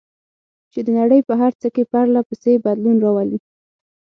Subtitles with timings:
[0.71, 3.39] چې د نړۍ په هر څه کې پرله پسې بدلون راولي.